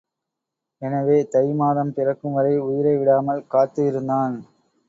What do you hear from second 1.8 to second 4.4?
பிறக்கும்வரை உயிரைவிடாமல் காத்துஇருந்தான்.